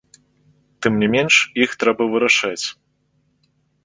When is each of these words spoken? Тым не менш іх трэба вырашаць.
Тым 0.85 0.93
не 1.03 1.09
менш 1.15 1.35
іх 1.65 1.75
трэба 1.83 2.03
вырашаць. 2.13 2.65